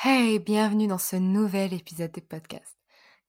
[0.00, 2.78] Hey, bienvenue dans ce nouvel épisode de podcast.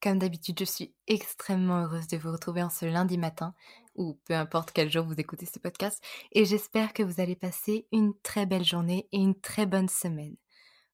[0.03, 3.55] Comme d'habitude, je suis extrêmement heureuse de vous retrouver en ce lundi matin,
[3.95, 5.99] ou peu importe quel jour vous écoutez ce podcast,
[6.31, 10.35] et j'espère que vous allez passer une très belle journée et une très bonne semaine.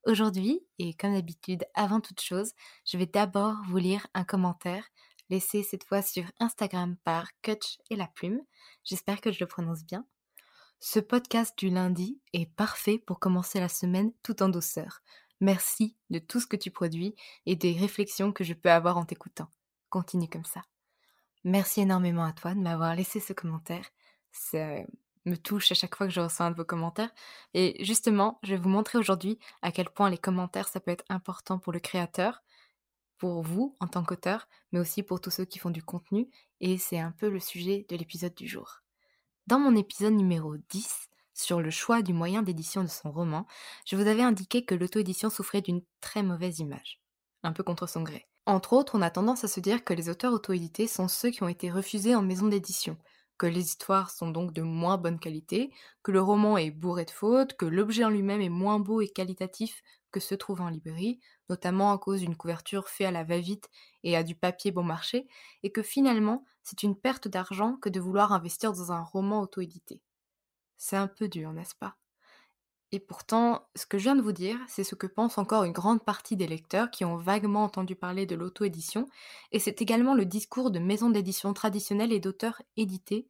[0.05, 2.53] Aujourd'hui, et comme d'habitude, avant toute chose,
[2.85, 4.88] je vais d'abord vous lire un commentaire
[5.29, 8.39] laissé cette fois sur Instagram par Kutch et la plume.
[8.85, 10.05] J'espère que je le prononce bien.
[10.79, 15.01] Ce podcast du lundi est parfait pour commencer la semaine tout en douceur.
[15.41, 17.16] Merci de tout ce que tu produis
[17.46, 19.50] et des réflexions que je peux avoir en t'écoutant.
[19.90, 20.63] Continue comme ça.
[21.44, 23.85] Merci énormément à toi de m'avoir laissé ce commentaire.
[24.31, 24.79] Ça
[25.25, 27.12] me touche à chaque fois que je reçois un de vos commentaires.
[27.53, 31.06] Et justement, je vais vous montrer aujourd'hui à quel point les commentaires, ça peut être
[31.09, 32.44] important pour le créateur,
[33.18, 36.29] pour vous en tant qu'auteur, mais aussi pour tous ceux qui font du contenu.
[36.62, 38.81] Et c'est un peu le sujet de l'épisode du jour.
[39.47, 43.46] Dans mon épisode numéro 10, sur le choix du moyen d'édition de son roman,
[43.85, 47.01] je vous avais indiqué que l'auto-édition souffrait d'une très mauvaise image,
[47.44, 48.28] un peu contre son gré.
[48.47, 51.44] Entre autres, on a tendance à se dire que les auteurs auto-édités sont ceux qui
[51.44, 52.97] ont été refusés en maison d'édition,
[53.38, 55.72] que les histoires sont donc de moins bonne qualité,
[56.03, 59.09] que le roman est bourré de fautes, que l'objet en lui-même est moins beau et
[59.09, 59.81] qualitatif
[60.12, 61.19] que se trouve en librairie,
[61.50, 63.69] notamment à cause d'une couverture faite à la va-vite
[64.03, 65.28] et à du papier bon marché,
[65.63, 70.01] et que finalement, c'est une perte d'argent que de vouloir investir dans un roman auto-édité.
[70.78, 71.97] C'est un peu dur, n'est-ce pas?
[72.91, 75.74] Et pourtant, ce que je viens de vous dire, c'est ce que pense encore une
[75.74, 79.08] grande partie des lecteurs qui ont vaguement entendu parler de l'auto-édition,
[79.52, 83.28] et c'est également le discours de maisons d'édition traditionnelles et d'auteurs édités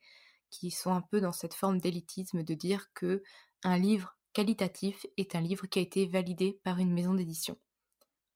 [0.52, 3.24] qui sont un peu dans cette forme d'élitisme de dire que
[3.64, 7.58] un livre qualitatif est un livre qui a été validé par une maison d'édition.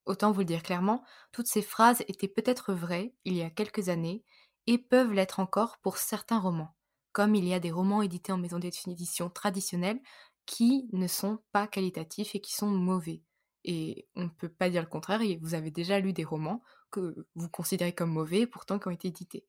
[0.06, 3.88] Autant vous le dire clairement, toutes ces phrases étaient peut-être vraies il y a quelques
[3.88, 4.24] années
[4.66, 6.74] et peuvent l'être encore pour certains romans
[7.12, 10.00] comme il y a des romans édités en maison d'édition traditionnelle
[10.46, 13.22] qui ne sont pas qualitatifs et qui sont mauvais.
[13.64, 16.62] Et on ne peut pas dire le contraire, et vous avez déjà lu des romans
[16.90, 19.46] que vous considérez comme mauvais, pourtant qui ont été édités.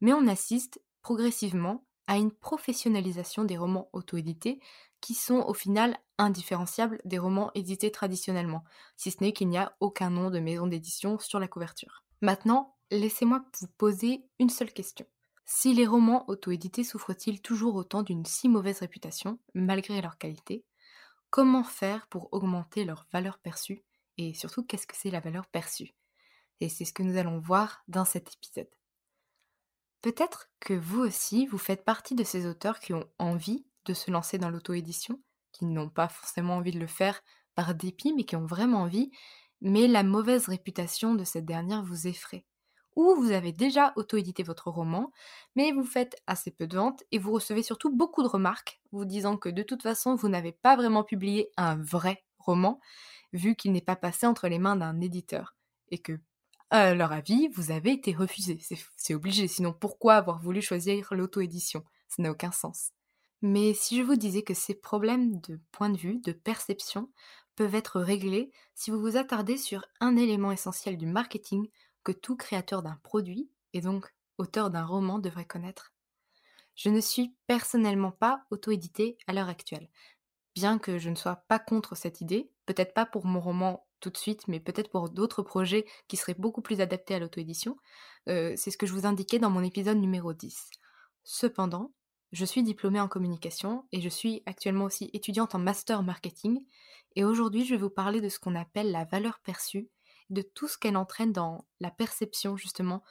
[0.00, 4.60] Mais on assiste progressivement à une professionnalisation des romans auto-édités
[5.00, 8.64] qui sont au final indifférenciables des romans édités traditionnellement,
[8.96, 12.04] si ce n'est qu'il n'y a aucun nom de maison d'édition sur la couverture.
[12.20, 15.06] Maintenant, laissez-moi vous poser une seule question.
[15.46, 20.64] Si les romans auto-édités souffrent-ils toujours autant d'une si mauvaise réputation, malgré leur qualité?
[21.30, 23.84] Comment faire pour augmenter leur valeur perçue?
[24.16, 25.94] Et surtout, qu'est-ce que c'est la valeur perçue?
[26.60, 28.70] Et c'est ce que nous allons voir dans cet épisode.
[30.00, 34.10] Peut-être que vous aussi, vous faites partie de ces auteurs qui ont envie de se
[34.10, 35.20] lancer dans l'auto-édition,
[35.52, 37.20] qui n'ont pas forcément envie de le faire
[37.54, 39.10] par dépit, mais qui ont vraiment envie,
[39.60, 42.46] mais la mauvaise réputation de cette dernière vous effraie
[42.96, 45.10] ou vous avez déjà auto-édité votre roman,
[45.56, 49.04] mais vous faites assez peu de ventes et vous recevez surtout beaucoup de remarques vous
[49.04, 52.80] disant que de toute façon vous n'avez pas vraiment publié un vrai roman
[53.32, 55.56] vu qu'il n'est pas passé entre les mains d'un éditeur
[55.90, 56.20] et que
[56.70, 58.58] à leur avis, vous avez été refusé.
[58.96, 61.84] C'est obligé, sinon pourquoi avoir voulu choisir l'auto-édition?
[62.08, 62.90] Ça n'a aucun sens.
[63.42, 67.10] Mais si je vous disais que ces problèmes de point de vue, de perception,
[67.54, 71.68] peuvent être réglés si vous vous attardez sur un élément essentiel du marketing
[72.04, 75.92] que tout créateur d'un produit, et donc auteur d'un roman, devrait connaître.
[76.76, 79.88] Je ne suis personnellement pas auto-édité à l'heure actuelle,
[80.54, 84.10] bien que je ne sois pas contre cette idée, peut-être pas pour mon roman tout
[84.10, 87.76] de suite, mais peut-être pour d'autres projets qui seraient beaucoup plus adaptés à l'auto-édition.
[88.28, 90.70] Euh, c'est ce que je vous indiquais dans mon épisode numéro 10.
[91.22, 91.92] Cependant,
[92.32, 96.66] je suis diplômée en communication et je suis actuellement aussi étudiante en master marketing.
[97.16, 99.88] Et aujourd'hui, je vais vous parler de ce qu'on appelle la valeur perçue,
[100.30, 103.02] de tout ce qu'elle entraîne dans la perception justement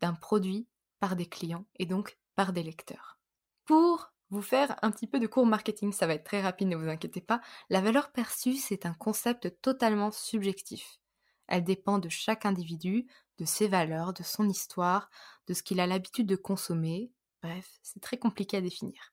[0.00, 0.66] d'un produit
[0.98, 3.18] par des clients et donc par des lecteurs.
[3.64, 6.76] Pour vous faire un petit peu de cours marketing, ça va être très rapide, ne
[6.76, 7.40] vous inquiétez pas.
[7.68, 11.00] La valeur perçue, c'est un concept totalement subjectif.
[11.48, 13.06] Elle dépend de chaque individu,
[13.38, 15.10] de ses valeurs, de son histoire,
[15.48, 17.10] de ce qu'il a l'habitude de consommer.
[17.42, 19.12] Bref, c'est très compliqué à définir.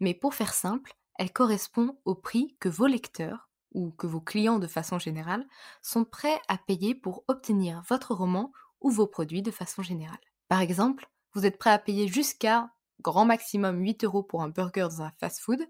[0.00, 4.58] Mais pour faire simple, elle correspond au prix que vos lecteurs, ou que vos clients
[4.58, 5.46] de façon générale,
[5.82, 10.20] sont prêts à payer pour obtenir votre roman ou vos produits de façon générale.
[10.48, 12.70] Par exemple, vous êtes prêt à payer jusqu'à
[13.00, 15.60] grand maximum 8 euros pour un burger dans un fast-food.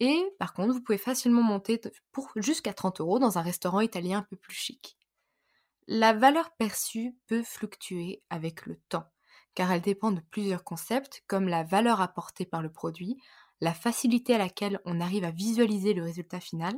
[0.00, 4.18] Et par contre, vous pouvez facilement monter pour jusqu'à 30 euros dans un restaurant italien
[4.18, 4.98] un peu plus chic.
[5.86, 9.06] La valeur perçue peut fluctuer avec le temps,
[9.54, 13.20] car elle dépend de plusieurs concepts comme la valeur apportée par le produit,
[13.60, 16.74] la facilité à laquelle on arrive à visualiser le résultat final,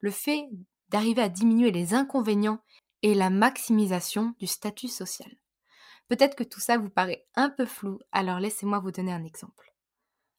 [0.00, 0.48] le fait
[0.88, 2.62] d'arriver à diminuer les inconvénients
[3.02, 5.30] et la maximisation du statut social.
[6.08, 9.72] Peut-être que tout ça vous paraît un peu flou, alors laissez-moi vous donner un exemple.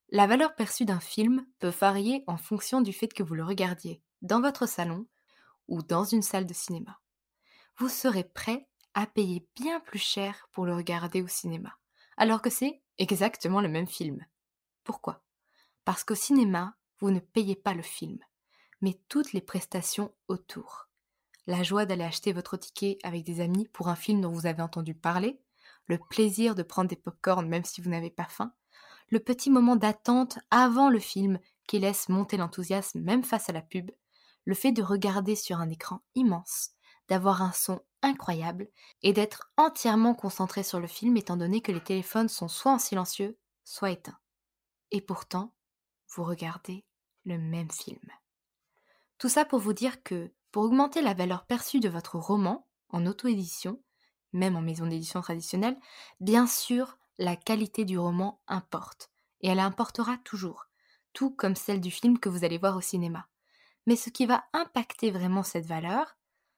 [0.09, 4.03] La valeur perçue d'un film peut varier en fonction du fait que vous le regardiez
[4.21, 5.07] dans votre salon
[5.69, 6.99] ou dans une salle de cinéma.
[7.77, 11.77] Vous serez prêt à payer bien plus cher pour le regarder au cinéma,
[12.17, 14.25] alors que c'est exactement le même film.
[14.83, 15.23] Pourquoi?
[15.85, 18.19] Parce qu'au cinéma, vous ne payez pas le film,
[18.81, 20.87] mais toutes les prestations autour.
[21.47, 24.61] La joie d'aller acheter votre ticket avec des amis pour un film dont vous avez
[24.61, 25.39] entendu parler,
[25.87, 28.53] le plaisir de prendre des pop-corn même si vous n'avez pas faim,
[29.09, 33.61] le petit moment d'attente avant le film qui laisse monter l'enthousiasme même face à la
[33.61, 33.91] pub,
[34.45, 36.71] le fait de regarder sur un écran immense,
[37.07, 38.69] d'avoir un son incroyable
[39.03, 42.79] et d'être entièrement concentré sur le film étant donné que les téléphones sont soit en
[42.79, 44.19] silencieux, soit éteints.
[44.91, 45.53] Et pourtant,
[46.15, 46.85] vous regardez
[47.25, 47.99] le même film.
[49.21, 53.05] Tout ça pour vous dire que, pour augmenter la valeur perçue de votre roman en
[53.05, 53.79] auto-édition,
[54.33, 55.77] même en maison d'édition traditionnelle,
[56.19, 60.65] bien sûr, la qualité du roman importe, et elle importera toujours,
[61.13, 63.27] tout comme celle du film que vous allez voir au cinéma.
[63.85, 66.17] Mais ce qui va impacter vraiment cette valeur,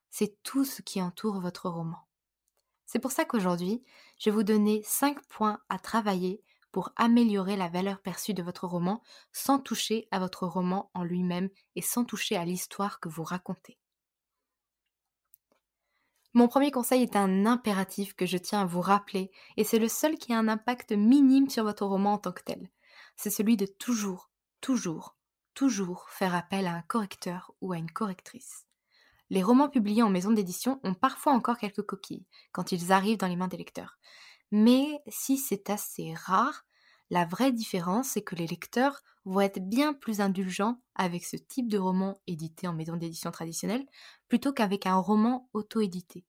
[0.09, 2.07] c'est tout ce qui entoure votre roman.
[2.85, 3.83] C'est pour ça qu'aujourd'hui,
[4.19, 6.41] je vais vous donner 5 points à travailler
[6.73, 11.49] pour améliorer la valeur perçue de votre roman sans toucher à votre roman en lui-même
[11.77, 13.77] et sans toucher à l'histoire que vous racontez.
[16.33, 19.87] Mon premier conseil est un impératif que je tiens à vous rappeler, et c'est le
[19.87, 22.71] seul qui a un impact minime sur votre roman en tant que tel.
[23.15, 25.15] C'est celui de toujours, toujours,
[25.53, 28.65] toujours faire appel à un correcteur ou à une correctrice.
[29.29, 33.27] Les romans publiés en maison d'édition ont parfois encore quelques coquilles quand ils arrivent dans
[33.27, 33.99] les mains des lecteurs.
[34.55, 36.63] Mais si c'est assez rare,
[37.09, 41.67] la vraie différence, c'est que les lecteurs vont être bien plus indulgents avec ce type
[41.67, 43.83] de roman édité en maison d'édition traditionnelle
[44.27, 46.23] plutôt qu'avec un roman auto-édité.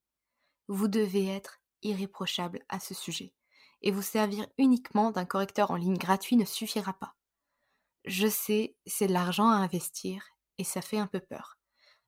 [0.68, 3.34] Vous devez être irréprochable à ce sujet,
[3.82, 7.16] et vous servir uniquement d'un correcteur en ligne gratuit ne suffira pas.
[8.06, 10.24] Je sais, c'est de l'argent à investir,
[10.56, 11.58] et ça fait un peu peur.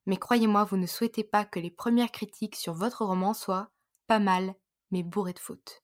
[0.07, 3.69] Mais croyez-moi, vous ne souhaitez pas que les premières critiques sur votre roman soient
[4.07, 4.55] pas mal,
[4.89, 5.83] mais bourrées de fautes.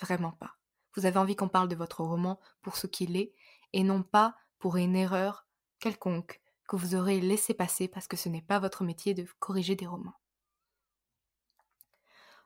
[0.00, 0.56] Vraiment pas.
[0.94, 3.34] Vous avez envie qu'on parle de votre roman pour ce qu'il est,
[3.72, 5.46] et non pas pour une erreur
[5.78, 9.76] quelconque que vous aurez laissé passer parce que ce n'est pas votre métier de corriger
[9.76, 10.18] des romans.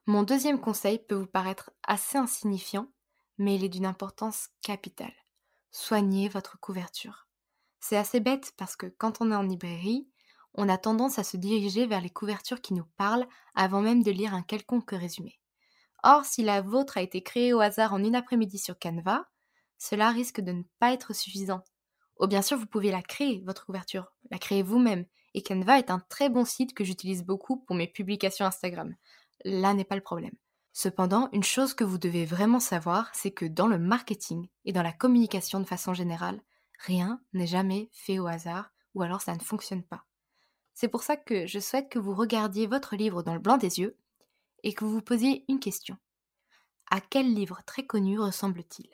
[0.07, 2.89] Mon deuxième conseil peut vous paraître assez insignifiant,
[3.39, 5.15] mais il est d'une importance capitale.
[5.71, 7.29] Soignez votre couverture.
[7.81, 10.09] C'est assez bête parce que quand on est en librairie,
[10.55, 14.11] on a tendance à se diriger vers les couvertures qui nous parlent avant même de
[14.11, 15.40] lire un quelconque résumé.
[16.03, 19.27] Or, si la vôtre a été créée au hasard en une après-midi sur Canva,
[19.79, 21.63] cela risque de ne pas être suffisant.
[22.19, 25.07] Ou bien sûr, vous pouvez la créer, votre couverture, la créer vous-même.
[25.35, 28.95] Et Canva est un très bon site que j'utilise beaucoup pour mes publications Instagram.
[29.45, 30.35] Là n'est pas le problème.
[30.73, 34.83] Cependant, une chose que vous devez vraiment savoir, c'est que dans le marketing et dans
[34.83, 36.41] la communication de façon générale,
[36.79, 40.05] rien n'est jamais fait au hasard ou alors ça ne fonctionne pas.
[40.75, 43.81] C'est pour ça que je souhaite que vous regardiez votre livre dans le blanc des
[43.81, 43.97] yeux
[44.63, 45.97] et que vous vous posiez une question.
[46.91, 48.91] À quel livre très connu ressemble-t-il?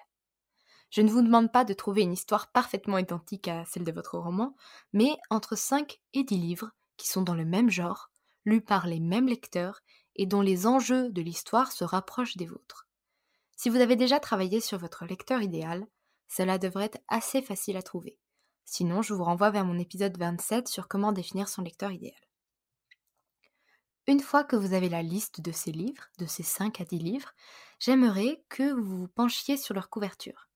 [0.90, 4.18] Je ne vous demande pas de trouver une histoire parfaitement identique à celle de votre
[4.18, 4.56] roman,
[4.92, 8.10] mais entre 5 et 10 livres qui sont dans le même genre,
[8.44, 9.80] lus par les mêmes lecteurs
[10.14, 12.86] et dont les enjeux de l'histoire se rapprochent des vôtres.
[13.56, 15.86] Si vous avez déjà travaillé sur votre lecteur idéal,
[16.28, 18.18] cela devrait être assez facile à trouver.
[18.64, 22.25] Sinon, je vous renvoie vers mon épisode 27 sur comment définir son lecteur idéal.
[24.08, 26.98] Une fois que vous avez la liste de ces livres, de ces 5 à 10
[27.00, 27.32] livres,
[27.80, 30.48] j'aimerais que vous vous penchiez sur leur couverture.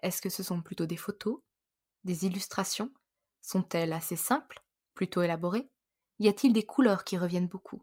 [0.00, 1.40] Est-ce que ce sont plutôt des photos
[2.04, 2.92] Des illustrations?
[3.42, 4.62] Sont-elles assez simples
[4.94, 5.68] Plutôt élaborées?
[6.20, 7.82] Y a-t-il des couleurs qui reviennent beaucoup?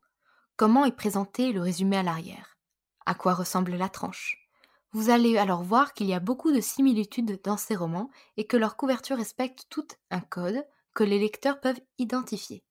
[0.55, 2.57] Comment est présenté le résumé à l'arrière?
[3.05, 4.47] À quoi ressemble la tranche?
[4.93, 8.55] Vous allez alors voir qu'il y a beaucoup de similitudes dans ces romans et que
[8.55, 12.63] leur couverture respecte tout un code que les lecteurs peuvent identifier.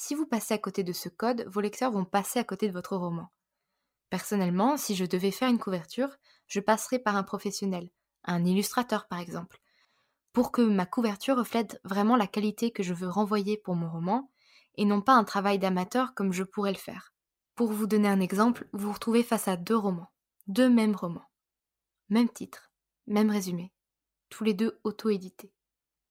[0.00, 2.72] Si vous passez à côté de ce code, vos lecteurs vont passer à côté de
[2.72, 3.32] votre roman.
[4.10, 7.90] Personnellement, si je devais faire une couverture, je passerais par un professionnel,
[8.22, 9.60] un illustrateur par exemple,
[10.32, 14.30] pour que ma couverture reflète vraiment la qualité que je veux renvoyer pour mon roman,
[14.76, 17.12] et non pas un travail d'amateur comme je pourrais le faire.
[17.56, 20.12] Pour vous donner un exemple, vous vous retrouvez face à deux romans,
[20.46, 21.28] deux mêmes romans.
[22.08, 22.70] Même titre,
[23.08, 23.72] même résumé,
[24.28, 25.52] tous les deux auto-édités.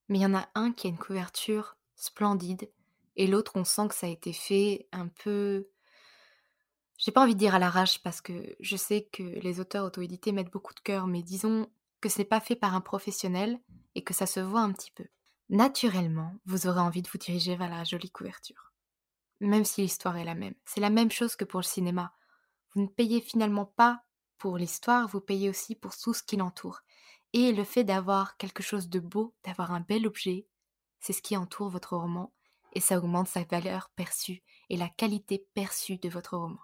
[0.09, 2.69] Mais il y en a un qui a une couverture splendide
[3.17, 5.67] et l'autre on sent que ça a été fait un peu
[6.97, 10.31] j'ai pas envie de dire à l'arrache parce que je sais que les auteurs auto-édités
[10.31, 11.69] mettent beaucoup de cœur, mais disons
[12.01, 13.59] que c'est pas fait par un professionnel
[13.95, 15.05] et que ça se voit un petit peu.
[15.49, 18.73] Naturellement, vous aurez envie de vous diriger vers la jolie couverture.
[19.39, 20.55] Même si l'histoire est la même.
[20.65, 22.13] C'est la même chose que pour le cinéma.
[22.73, 24.03] Vous ne payez finalement pas
[24.39, 26.81] pour l'histoire, vous payez aussi pour tout ce qui l'entoure.
[27.33, 30.47] Et le fait d'avoir quelque chose de beau, d'avoir un bel objet,
[30.99, 32.33] c'est ce qui entoure votre roman,
[32.73, 36.59] et ça augmente sa valeur perçue et la qualité perçue de votre roman.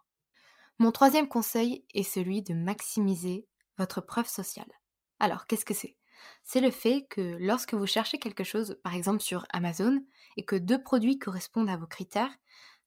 [0.80, 4.72] Mon troisième conseil est celui de maximiser votre preuve sociale.
[5.20, 5.96] Alors, qu'est-ce que c'est?
[6.44, 10.04] C'est le fait que lorsque vous cherchez quelque chose, par exemple sur Amazon,
[10.38, 12.34] et que deux produits correspondent à vos critères,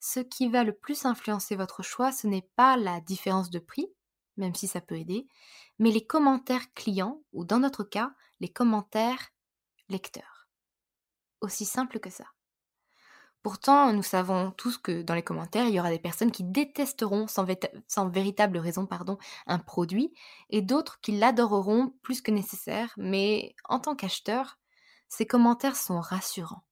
[0.00, 3.88] ce qui va le plus influencer votre choix, ce n'est pas la différence de prix,
[4.36, 5.26] même si ça peut aider,
[5.78, 9.30] mais les commentaires clients, ou dans notre cas, les commentaires
[9.88, 10.48] lecteurs.
[11.40, 12.24] Aussi simple que ça.
[13.42, 17.26] Pourtant, nous savons tous que dans les commentaires, il y aura des personnes qui détesteront
[17.28, 17.44] sans,
[18.08, 20.12] véritable raison pardon, un produit,
[20.50, 24.58] et d'autres qui l'adoreront plus que nécessaire, mais en tant qu'acheteur,
[25.08, 26.64] ces commentaires sont rassurants.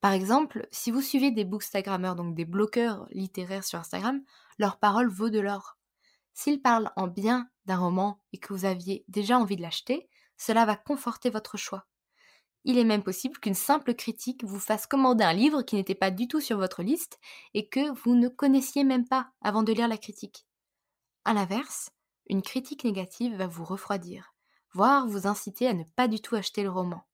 [0.00, 4.22] Par exemple, si vous suivez des bookstagrammeurs, donc des bloqueurs littéraires sur Instagram,
[4.58, 5.76] leur parole vaut de l'or.
[6.34, 10.64] S'il parle en bien d'un roman et que vous aviez déjà envie de l'acheter, cela
[10.66, 11.86] va conforter votre choix.
[12.68, 16.10] Il est même possible qu'une simple critique vous fasse commander un livre qui n'était pas
[16.10, 17.18] du tout sur votre liste
[17.54, 20.46] et que vous ne connaissiez même pas avant de lire la critique.
[21.24, 21.88] A l'inverse,
[22.28, 24.34] une critique négative va vous refroidir,
[24.74, 27.06] voire vous inciter à ne pas du tout acheter le roman.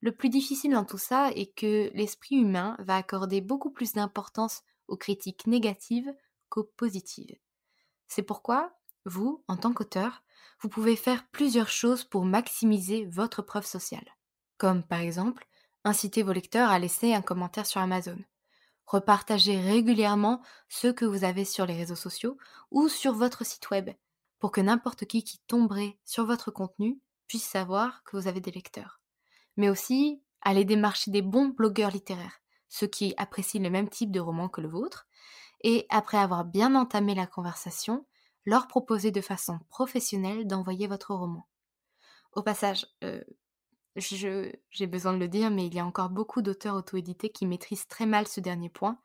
[0.00, 4.62] Le plus difficile dans tout ça est que l'esprit humain va accorder beaucoup plus d'importance
[4.88, 6.14] aux critiques négatives
[6.48, 7.36] qu'aux positives.
[8.08, 8.72] C'est pourquoi,
[9.04, 10.22] vous, en tant qu'auteur,
[10.60, 14.10] vous pouvez faire plusieurs choses pour maximiser votre preuve sociale.
[14.64, 15.46] Comme par exemple,
[15.84, 18.16] inciter vos lecteurs à laisser un commentaire sur Amazon.
[18.86, 20.40] Repartager régulièrement
[20.70, 22.38] ceux que vous avez sur les réseaux sociaux
[22.70, 23.90] ou sur votre site web
[24.38, 28.52] pour que n'importe qui qui tomberait sur votre contenu puisse savoir que vous avez des
[28.52, 29.02] lecteurs.
[29.58, 32.40] Mais aussi aller démarcher des bons blogueurs littéraires,
[32.70, 35.06] ceux qui apprécient le même type de roman que le vôtre,
[35.60, 38.06] et après avoir bien entamé la conversation,
[38.46, 41.46] leur proposer de façon professionnelle d'envoyer votre roman.
[42.32, 43.22] Au passage, euh,
[43.96, 47.86] j'ai besoin de le dire, mais il y a encore beaucoup d'auteurs auto-édités qui maîtrisent
[47.86, 48.98] très mal ce dernier point,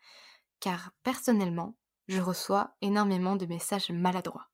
[0.60, 1.75] car personnellement,
[2.08, 4.50] je reçois énormément de messages maladroits.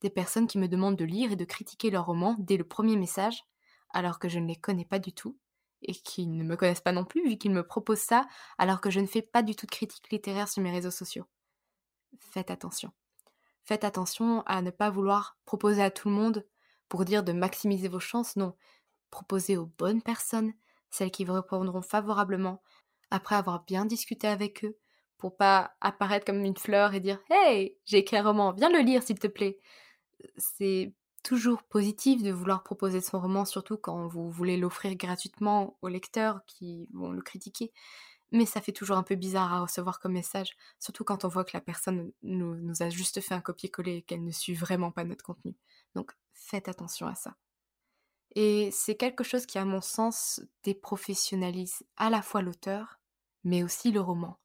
[0.00, 2.96] Des personnes qui me demandent de lire et de critiquer leur roman dès le premier
[2.96, 3.42] message,
[3.90, 5.38] alors que je ne les connais pas du tout,
[5.82, 8.26] et qui ne me connaissent pas non plus, vu qu'ils me proposent ça,
[8.58, 11.26] alors que je ne fais pas du tout de critique littéraire sur mes réseaux sociaux
[12.20, 12.92] faites attention.
[13.64, 16.46] Faites attention à ne pas vouloir proposer à tout le monde
[16.88, 18.54] pour dire de maximiser vos chances, non.
[19.14, 20.54] Proposez aux bonnes personnes,
[20.90, 22.64] celles qui vous répondront favorablement,
[23.12, 24.76] après avoir bien discuté avec eux,
[25.18, 28.80] pour pas apparaître comme une fleur et dire Hey, j'ai écrit un roman, viens le
[28.80, 29.60] lire s'il te plaît.
[30.36, 30.92] C'est
[31.22, 36.40] toujours positif de vouloir proposer son roman, surtout quand vous voulez l'offrir gratuitement aux lecteurs
[36.48, 37.70] qui vont le critiquer
[38.32, 41.44] mais ça fait toujours un peu bizarre à recevoir comme message, surtout quand on voit
[41.44, 45.04] que la personne nous, a juste fait un copier-coller et qu'elle ne suit vraiment pas
[45.04, 45.54] notre contenu.
[45.94, 47.36] Donc faites attention à ça.
[48.34, 52.98] Et c'est quelque chose qui, à mon sens, déprofessionnalise à la fois l'auteur,
[53.44, 54.38] mais aussi le roman.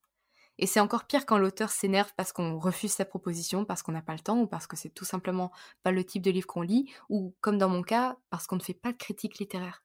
[0.62, 4.02] Et c'est encore pire quand l'auteur s'énerve parce qu'on refuse sa proposition, parce qu'on n'a
[4.02, 5.52] pas le temps, ou parce que c'est tout simplement
[5.84, 8.62] pas le type de livre qu'on lit, ou comme dans mon cas, parce qu'on ne
[8.62, 9.84] fait pas de critique littéraire.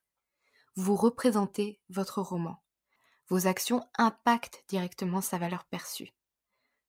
[0.75, 2.61] Vous représentez votre roman.
[3.29, 6.13] Vos actions impactent directement sa valeur perçue.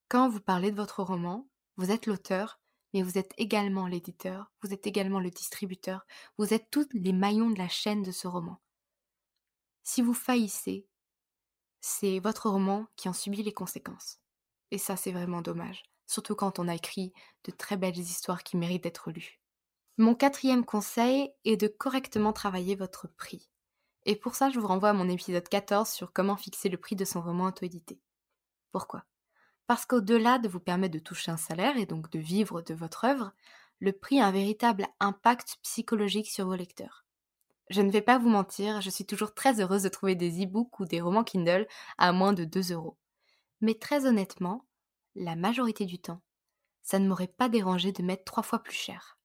[0.09, 1.47] Quand vous parlez de votre roman,
[1.77, 2.59] vous êtes l'auteur,
[2.93, 6.05] mais vous êtes également l'éditeur, vous êtes également le distributeur,
[6.37, 8.61] vous êtes tous les maillons de la chaîne de ce roman.
[9.83, 10.87] Si vous faillissez,
[11.81, 14.19] c'est votre roman qui en subit les conséquences.
[14.71, 17.13] Et ça, c'est vraiment dommage, surtout quand on a écrit
[17.45, 19.39] de très belles histoires qui méritent d'être lues.
[19.97, 23.49] Mon quatrième conseil est de correctement travailler votre prix.
[24.05, 26.95] Et pour ça, je vous renvoie à mon épisode 14 sur comment fixer le prix
[26.95, 27.99] de son roman auto-édité.
[28.71, 29.03] Pourquoi?
[29.67, 33.03] Parce qu'au-delà de vous permettre de toucher un salaire et donc de vivre de votre
[33.03, 33.33] œuvre,
[33.79, 37.05] le prix a un véritable impact psychologique sur vos lecteurs.
[37.69, 40.79] Je ne vais pas vous mentir, je suis toujours très heureuse de trouver des e-books
[40.79, 42.97] ou des romans Kindle à moins de 2 euros.
[43.59, 44.65] Mais très honnêtement,
[45.15, 46.21] la majorité du temps,
[46.81, 49.19] ça ne m'aurait pas dérangé de mettre trois fois plus cher.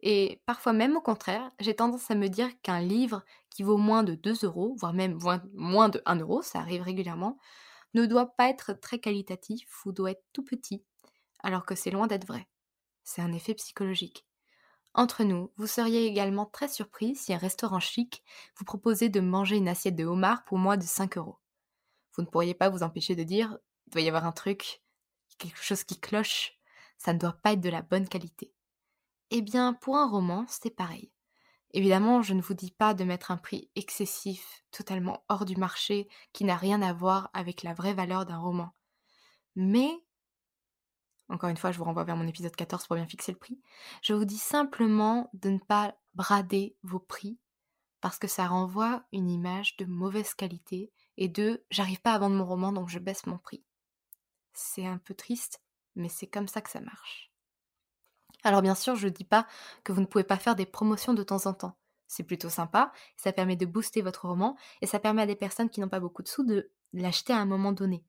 [0.00, 4.04] Et parfois même au contraire, j'ai tendance à me dire qu'un livre qui vaut moins
[4.04, 5.18] de 2 euros, voire même
[5.52, 7.38] moins de 1 euro, ça arrive régulièrement,
[7.96, 10.84] ne doit pas être très qualitatif ou doit être tout petit,
[11.40, 12.46] alors que c'est loin d'être vrai.
[13.04, 14.26] C'est un effet psychologique.
[14.94, 18.22] Entre nous, vous seriez également très surpris si un restaurant chic
[18.56, 21.38] vous proposait de manger une assiette de homard pour moins de 5 euros.
[22.14, 24.82] Vous ne pourriez pas vous empêcher de dire il doit y avoir un truc,
[25.38, 26.58] quelque chose qui cloche,
[26.98, 28.52] ça ne doit pas être de la bonne qualité.
[29.30, 31.10] Eh bien, pour un roman, c'est pareil.
[31.76, 36.08] Évidemment, je ne vous dis pas de mettre un prix excessif, totalement hors du marché,
[36.32, 38.72] qui n'a rien à voir avec la vraie valeur d'un roman.
[39.56, 39.90] Mais
[41.28, 43.60] encore une fois, je vous renvoie vers mon épisode 14 pour bien fixer le prix.
[44.00, 47.38] Je vous dis simplement de ne pas brader vos prix
[48.00, 52.36] parce que ça renvoie une image de mauvaise qualité et de j'arrive pas à vendre
[52.36, 53.62] mon roman donc je baisse mon prix.
[54.54, 55.60] C'est un peu triste,
[55.94, 57.30] mais c'est comme ça que ça marche.
[58.46, 59.46] Alors bien sûr, je ne dis pas
[59.84, 61.76] que vous ne pouvez pas faire des promotions de temps en temps.
[62.06, 65.68] C'est plutôt sympa, ça permet de booster votre roman et ça permet à des personnes
[65.68, 68.04] qui n'ont pas beaucoup de sous de l'acheter à un moment donné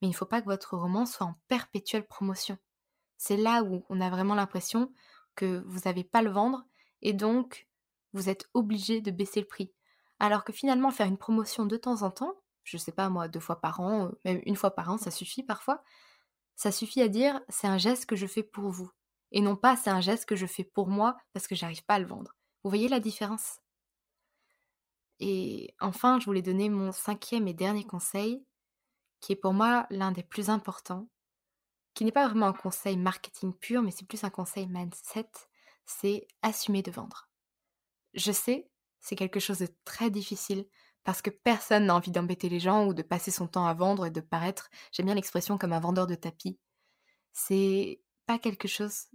[0.00, 2.58] mais il ne faut pas que votre roman soit en perpétuelle promotion.
[3.16, 4.92] C'est là où on a vraiment l'impression
[5.34, 6.66] que vous n'avez pas le vendre
[7.00, 7.68] et donc
[8.12, 9.72] vous êtes obligé de baisser le prix.
[10.20, 13.28] Alors que finalement faire une promotion de temps en temps, je ne sais pas moi,
[13.28, 15.82] deux fois par an, même une fois par an, ça suffit parfois,
[16.54, 18.90] ça suffit à dire c'est un geste que je fais pour vous.
[19.34, 21.94] Et non pas c'est un geste que je fais pour moi parce que j'arrive pas
[21.94, 22.36] à le vendre.
[22.62, 23.58] Vous voyez la différence?
[25.18, 28.46] Et enfin, je voulais donner mon cinquième et dernier conseil,
[29.20, 31.08] qui est pour moi l'un des plus importants,
[31.94, 35.30] qui n'est pas vraiment un conseil marketing pur, mais c'est plus un conseil mindset,
[35.84, 37.28] c'est assumer de vendre.
[38.14, 38.70] Je sais,
[39.00, 40.64] c'est quelque chose de très difficile
[41.02, 44.06] parce que personne n'a envie d'embêter les gens ou de passer son temps à vendre
[44.06, 46.58] et de paraître, j'aime bien l'expression comme un vendeur de tapis.
[47.32, 49.06] C'est pas quelque chose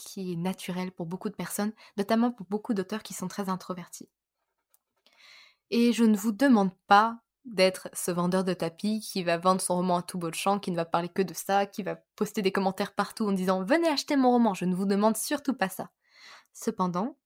[0.00, 4.08] qui est naturel pour beaucoup de personnes, notamment pour beaucoup d'auteurs qui sont très introvertis.
[5.70, 9.76] Et je ne vous demande pas d'être ce vendeur de tapis qui va vendre son
[9.76, 12.42] roman à tout beau champ, qui ne va parler que de ça, qui va poster
[12.42, 15.68] des commentaires partout en disant Venez acheter mon roman, je ne vous demande surtout pas
[15.68, 15.90] ça.
[16.52, 17.16] Cependant,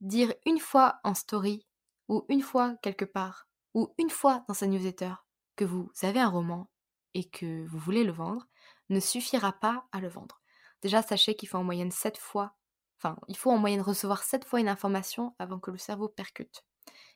[0.00, 1.66] dire une fois en story,
[2.08, 5.12] ou une fois quelque part, ou une fois dans sa newsletter
[5.54, 6.68] que vous avez un roman
[7.14, 8.46] et que vous voulez le vendre,
[8.88, 10.40] ne suffira pas à le vendre.
[10.86, 12.54] Déjà, sachez qu'il faut en moyenne 7 fois,
[13.00, 16.64] enfin, il faut en moyenne recevoir 7 fois une information avant que le cerveau percute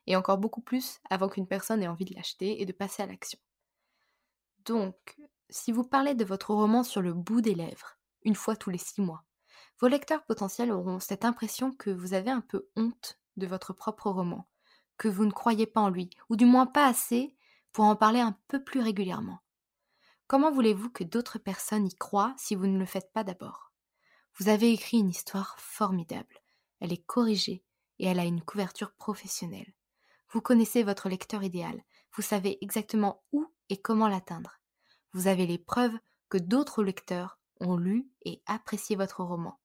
[0.08, 3.06] et encore beaucoup plus avant qu'une personne ait envie de l'acheter et de passer à
[3.06, 3.38] l'action.
[4.64, 8.70] Donc, si vous parlez de votre roman sur le bout des lèvres, une fois tous
[8.70, 9.22] les six mois,
[9.78, 14.10] vos lecteurs potentiels auront cette impression que vous avez un peu honte de votre propre
[14.10, 14.48] roman,
[14.98, 17.36] que vous ne croyez pas en lui, ou du moins pas assez
[17.70, 19.38] pour en parler un peu plus régulièrement.
[20.30, 23.72] Comment voulez-vous que d'autres personnes y croient si vous ne le faites pas d'abord?
[24.38, 26.40] Vous avez écrit une histoire formidable,
[26.78, 27.64] elle est corrigée
[27.98, 29.74] et elle a une couverture professionnelle.
[30.28, 31.82] Vous connaissez votre lecteur idéal,
[32.14, 34.60] vous savez exactement où et comment l'atteindre.
[35.14, 39.58] Vous avez les preuves que d'autres lecteurs ont lu et apprécié votre roman.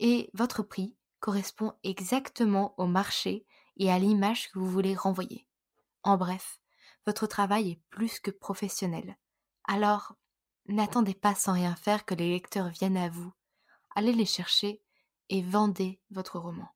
[0.00, 3.46] Et votre prix correspond exactement au marché
[3.78, 5.46] et à l'image que vous voulez renvoyer.
[6.02, 6.60] En bref,
[7.06, 9.16] votre travail est plus que professionnel.
[9.68, 10.14] Alors,
[10.66, 13.30] n'attendez pas sans rien faire que les lecteurs viennent à vous.
[13.94, 14.82] Allez les chercher
[15.28, 16.70] et vendez votre roman.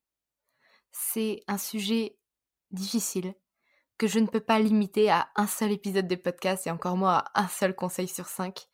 [0.92, 2.18] C'est un sujet
[2.70, 3.35] difficile
[3.96, 7.24] que je ne peux pas limiter à un seul épisode de podcast et encore moins
[7.33, 8.66] à un seul conseil sur cinq.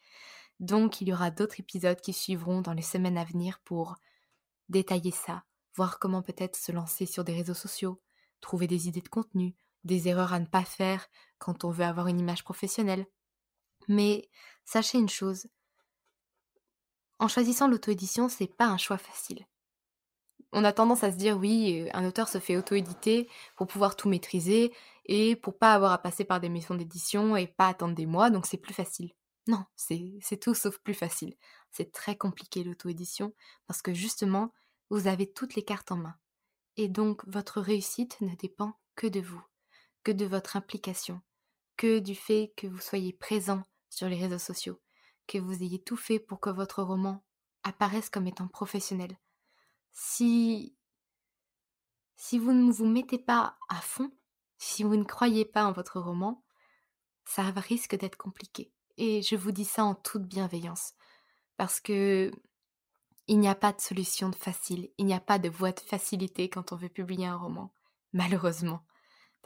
[0.58, 3.94] Donc il y aura d'autres épisodes qui suivront dans les semaines à venir pour
[4.68, 5.44] détailler ça,
[5.76, 8.02] voir comment peut-être se lancer sur des réseaux sociaux,
[8.40, 9.54] trouver des idées de contenu,
[9.84, 11.06] des erreurs à ne pas faire
[11.38, 13.06] quand on veut avoir une image professionnelle.
[13.88, 14.28] Mais
[14.64, 15.48] sachez une chose,
[17.18, 19.46] en choisissant l'auto-édition, c'est pas un choix facile.
[20.52, 24.08] On a tendance à se dire oui, un auteur se fait auto-éditer pour pouvoir tout
[24.08, 24.72] maîtriser
[25.04, 28.30] et pour pas avoir à passer par des maisons d'édition et pas attendre des mois,
[28.30, 29.12] donc c'est plus facile.
[29.46, 31.34] Non, c'est tout sauf plus facile.
[31.70, 33.34] C'est très compliqué l'auto-édition
[33.66, 34.52] parce que justement,
[34.90, 36.14] vous avez toutes les cartes en main.
[36.76, 39.42] Et donc votre réussite ne dépend que de vous,
[40.04, 41.20] que de votre implication,
[41.76, 44.80] que du fait que vous soyez présent sur les réseaux sociaux,
[45.26, 47.24] que vous ayez tout fait pour que votre roman
[47.62, 49.16] apparaisse comme étant professionnel.
[49.92, 50.74] Si
[52.16, 54.10] si vous ne vous mettez pas à fond,
[54.58, 56.42] si vous ne croyez pas en votre roman,
[57.24, 58.72] ça risque d'être compliqué.
[58.96, 60.94] Et je vous dis ça en toute bienveillance,
[61.56, 62.32] parce que
[63.28, 66.48] il n'y a pas de solution facile, il n'y a pas de voie de facilité
[66.48, 67.72] quand on veut publier un roman,
[68.12, 68.82] malheureusement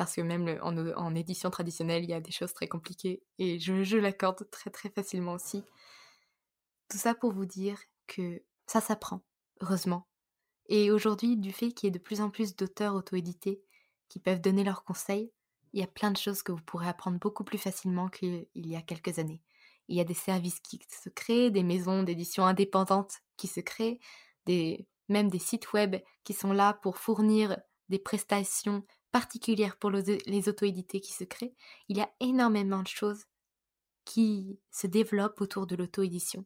[0.03, 3.85] parce que même en, édition traditionnelle, il y a des choses très compliquées et je,
[3.85, 5.63] je l'accorde très très facilement aussi.
[6.89, 9.23] Tout ça pour vous dire que ça s'apprend,
[9.61, 10.09] heureusement.
[10.67, 13.63] Et aujourd'hui, du fait qu'il y ait de plus en plus d'auteurs auto-édités
[14.09, 15.31] qui peuvent donner leurs conseils,
[15.73, 18.75] il y a plein de choses que vous pourrez apprendre beaucoup plus facilement qu'il y
[18.75, 19.41] a quelques années.
[19.87, 24.01] Il y a des services qui se créent, des maisons d'édition indépendantes qui se créent,
[24.47, 27.57] des, même des sites web qui sont là pour fournir
[27.89, 31.55] des prestations particulière pour les auto-édités qui se créent,
[31.89, 33.25] il y a énormément de choses
[34.05, 36.45] qui se développent autour de l'auto-édition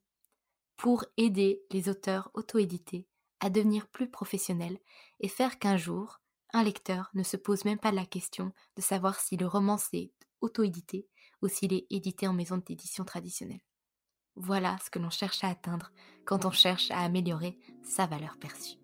[0.76, 3.06] pour aider les auteurs auto-édités
[3.40, 4.78] à devenir plus professionnels
[5.20, 6.20] et faire qu'un jour,
[6.52, 10.12] un lecteur ne se pose même pas la question de savoir si le roman s'est
[10.40, 11.08] auto-édité
[11.42, 13.60] ou s'il est édité en maison d'édition traditionnelle.
[14.36, 15.92] Voilà ce que l'on cherche à atteindre
[16.24, 18.76] quand on cherche à améliorer sa valeur perçue.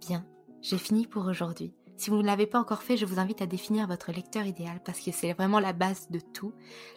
[0.00, 0.26] Bien,
[0.68, 1.72] j'ai fini pour aujourd'hui.
[1.96, 4.80] Si vous ne l'avez pas encore fait, je vous invite à définir votre lecteur idéal
[4.84, 6.52] parce que c'est vraiment la base de tout.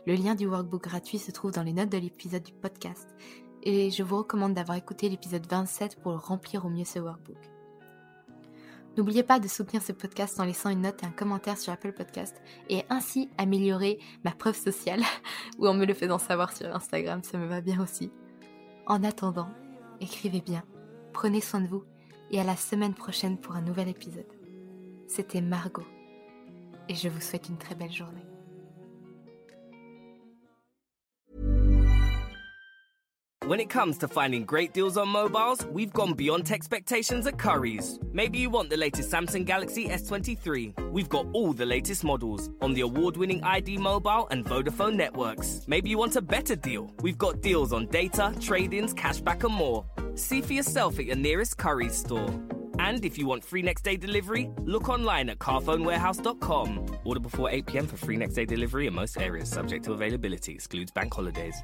[0.07, 3.07] Le lien du workbook gratuit se trouve dans les notes de l'épisode du podcast
[3.61, 7.37] et je vous recommande d'avoir écouté l'épisode 27 pour remplir au mieux ce workbook.
[8.97, 11.93] N'oubliez pas de soutenir ce podcast en laissant une note et un commentaire sur Apple
[11.93, 15.03] Podcast et ainsi améliorer ma preuve sociale
[15.59, 18.11] ou en me le faisant savoir sur Instagram, ça me va bien aussi.
[18.87, 19.49] En attendant,
[20.01, 20.63] écrivez bien,
[21.13, 21.83] prenez soin de vous
[22.31, 24.27] et à la semaine prochaine pour un nouvel épisode.
[25.07, 25.87] C'était Margot
[26.87, 28.25] et je vous souhaite une très belle journée.
[33.49, 37.99] When it comes to finding great deals on mobiles, we've gone beyond expectations at Curry's.
[38.13, 40.91] Maybe you want the latest Samsung Galaxy S23.
[40.91, 45.63] We've got all the latest models on the award winning ID Mobile and Vodafone networks.
[45.65, 46.91] Maybe you want a better deal.
[47.01, 49.83] We've got deals on data, trade ins, cashback, and more.
[50.15, 52.29] See for yourself at your nearest Curry's store.
[52.79, 56.99] And if you want free next day delivery, look online at carphonewarehouse.com.
[57.03, 60.53] Order before 8 pm for free next day delivery in most areas, subject to availability,
[60.53, 61.55] excludes bank holidays.